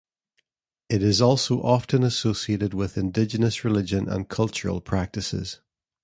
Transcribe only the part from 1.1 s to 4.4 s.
also often associated with indigenous religion and